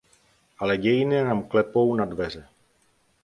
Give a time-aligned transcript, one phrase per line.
[0.59, 2.47] Ale dějiny nám klepou na dveře.